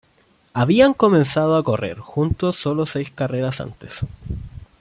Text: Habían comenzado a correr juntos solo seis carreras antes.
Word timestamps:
Habían 0.55 0.95
comenzado 0.95 1.55
a 1.55 1.63
correr 1.63 1.99
juntos 1.99 2.57
solo 2.57 2.87
seis 2.87 3.11
carreras 3.11 3.61
antes. 3.61 4.03